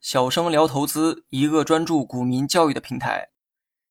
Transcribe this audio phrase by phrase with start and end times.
[0.00, 3.28] 小生聊投资，一个专注股民教育的平台。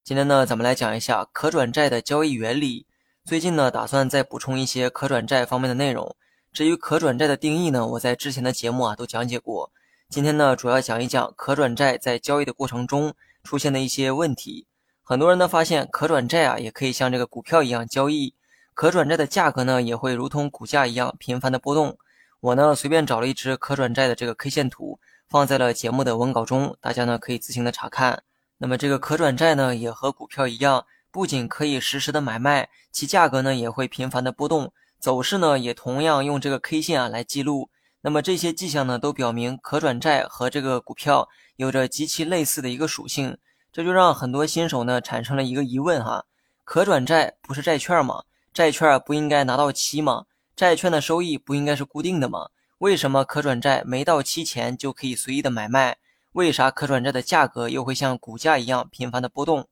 [0.04, 2.88] 今天呢，咱们来讲一下可转债的交易原理。
[3.26, 6.16] 最近呢，打算再补充一些可转债方面的内容。
[6.52, 9.72] 至于可转债的定义呢，我在之前的节目啊都讲解过。
[10.10, 13.14] 今天呢，主要讲一讲可转债在交易的过程中
[13.44, 14.68] 出现的一些问题。
[15.04, 18.34] 很多人呢发现可转债啊也可以像这个股票一样交易，
[18.74, 21.98] 可转债的价格呢也会如同股价一样频繁的波动。
[22.42, 28.24] 我呢随便找了一只可转债的这个 K 线图，放在了节目的文稿中，大家呢可以自行的查看。
[28.60, 37.70] 那么这个可转债呢也和股票一样，不仅可以实时的买卖，其价格呢也会频繁的波动，走势呢也同样用这个 K 线啊来记录。
[38.02, 43.38] 那么这些迹象呢，都表明可转债和这个股票有着极其类似的一个属性，
[43.74, 46.24] 这就让很多新手呢产生了一个疑问哈：
[46.64, 48.24] 可转债不是债券吗？
[48.54, 50.24] 债券不应该拿到期吗？
[50.60, 52.50] 债券的收益不应该是固定的吗？
[52.80, 55.96] 为什么可转债没到期前就可以随意的买卖？
[56.34, 59.70] 为啥可转债的价格又会像股价一样频繁的波动？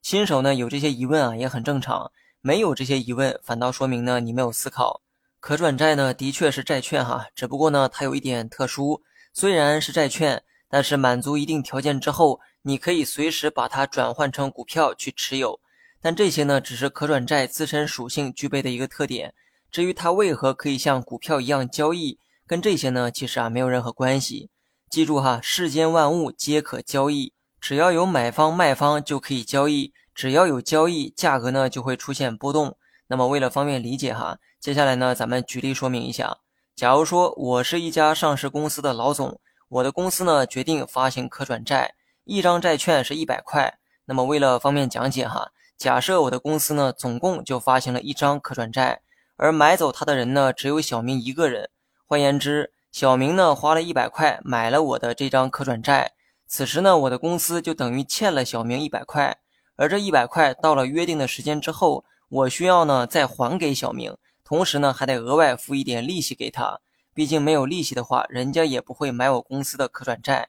[0.00, 2.10] 新手呢有这些疑问啊，也很正常。
[2.40, 5.02] 没有这些疑问，反倒说明呢你没有思考。
[5.40, 9.02] 可转债呢，的确是债券哈，只不过呢，它有一点特殊，
[9.34, 15.60] 虽然是债券，但是满足一定条件之后，你可以随时把它转换成股票去持有。
[16.00, 19.34] 但这些呢，只是可转债自身属性具备的一个特点。
[19.70, 24.50] 至于它为何可以像股票一样交易，跟这些呢，其实啊没有任何关系。
[24.88, 32.76] 记住哈，世间万物皆可交易，只要有买方卖方就可以交易，只要有交易，价格呢就会出现波动。
[33.06, 34.38] 那么为了方便理解哈。
[34.58, 36.38] 接下来呢，咱们举例说明一下。
[36.76, 43.78] 假如说我是一家上市公司的老总，我的公司呢决定发行可转债，一张债券是一百块。
[44.04, 49.00] 那么为了方便讲解哈，假设我的公司呢总共就发行了一张可转债，
[49.42, 51.70] 而买走他的人呢只有小明一个人。
[52.04, 56.12] 换言之，小明呢花了一百块买了我的这张可转债，
[56.46, 59.38] 此时呢我的公司就等于欠了小明一百块，
[59.76, 64.14] 而这一百块到了约定的时间之后，我需要呢再还给小明。
[64.44, 66.80] 同时呢，还得额外付一点利息给他，
[67.14, 70.48] 毕竟没有利息的话，人家也不会买我公司的可转债。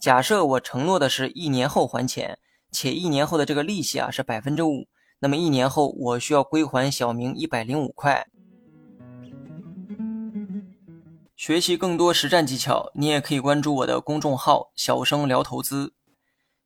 [0.00, 2.40] 假设我承诺的是一年后还钱，
[2.72, 4.88] 且一年后的这个利息啊是百分之五，
[5.20, 8.26] 那么一年后我需要归还小明一百零五块。
[11.42, 15.92] 学习更多实战技巧，你也可以关注我的公众号“小生聊投资”。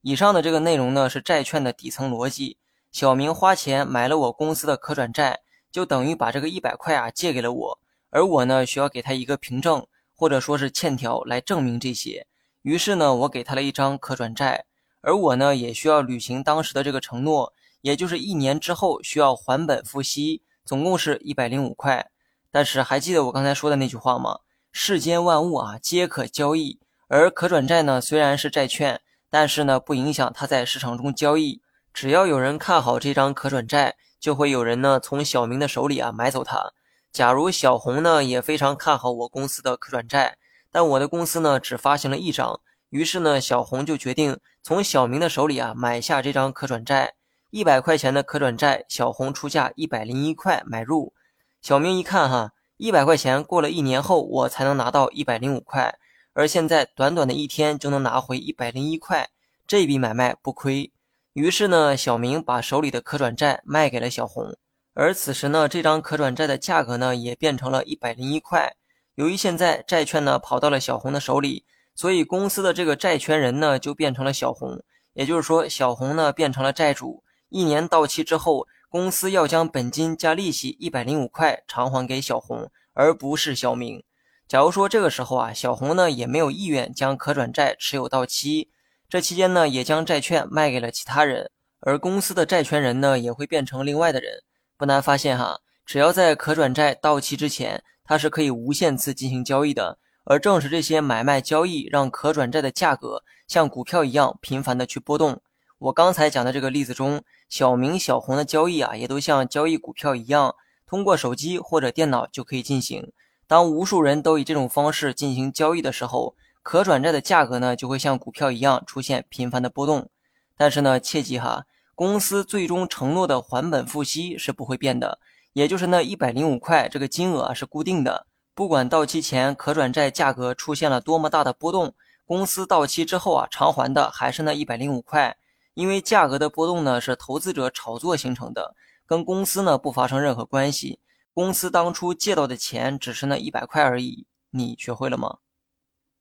[0.04, 2.58] 以上的这个内容呢，是债券的底层逻辑。
[2.92, 5.40] 小明花钱买了我公司的可转债。
[5.72, 7.78] 就等于把这个一百块啊借给了我，
[8.10, 12.26] 而我呢需要给他一个凭证或者说是欠条来证明这些。
[12.60, 14.66] 于是呢，我给他了一张可转债，
[15.00, 22.10] 而我呢也需要履行当时的这个承诺，也就是一年之后需要还本付息，总共是一百零五块。
[22.50, 24.40] 但是还记得我刚才说的那句话吗？
[24.78, 26.78] 世间万物啊皆可交易，
[27.08, 29.00] 而可转债呢虽然是债券，
[29.30, 31.62] 但是呢不影响它在市场中交易，
[31.94, 33.96] 只要有人看好这张可转债。
[34.20, 36.72] 就会有人呢从小明的手里啊买走它。
[37.10, 40.36] 假如小红呢也非常看好我公司的可转债，
[40.70, 42.60] 但我的公司呢只发行了一张，
[42.90, 47.14] 于是呢小红就决定从小明的手里啊买下这张可转债，
[47.48, 51.14] 一百块钱的可转债，小红出价一百零一块买入。
[51.62, 55.98] 小明一看哈，一百块钱过了一年后我才能拿到一百零五块，
[56.34, 59.30] 而现在短短的一天就能拿回一百零一块，
[59.66, 60.92] 这笔买卖不亏。
[61.32, 64.56] 于是呢，小明把手里的可转债卖给了小红，
[64.92, 68.74] 而此时呢，这张可转债的价格呢也变成了一百零一块。
[69.14, 74.82] 由于现在债券呢跑到了小红的手里，所以公司的这个债权人呢就变成了小红，
[75.14, 77.22] 也就是说，小红呢变成了债主。
[77.48, 84.02] 一年到期之后，公司要将本金加利息一百零五块偿还给小红，而不是小明。
[84.48, 88.70] 假如说这个时候啊，小红呢也没有意愿将可转债持有到期。
[89.08, 94.42] 这期间呢，也将债券卖给了其他人，而公司的债权人呢，也会变成另外的人。
[94.76, 99.98] 不难发现哈，只要在可转债到期之前，它是可以无限次进行交易的。
[100.24, 105.40] 而正是这些买卖交易，让可转债的价格像股票一样频繁的去波动。
[105.78, 110.54] 我刚才讲的这个例子中，小明、小红的交易啊，也都像交易股票一样，
[110.86, 113.12] 通过手机或者电脑就可以进行。
[113.46, 120.08] 当无数人都以这种方式进行交易的时候，可转债的价格呢，就会像股票一样出现频繁的波动，
[120.56, 125.18] 但是呢，切记哈，公司最终承诺的还本付息是不会变的，
[125.52, 131.94] 也就是那一百零五块这个金额啊是固定的，不管到期前可转债价格出现了多么大的波动，
[132.24, 135.36] 公司到期之后啊偿还的还是那一百零五块，
[135.76, 138.74] 因为价格的波动呢是投资者炒作形成的，
[139.04, 141.00] 跟公司呢不发生任何关系，
[141.34, 144.26] 公司当初借到的钱只是那一百块而已。
[144.50, 145.36] 你学会了吗？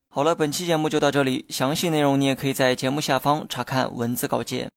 [0.09, 4.69] 好了，本期节目就到这里，详细内容你也可以在节目下方查看文字稿件。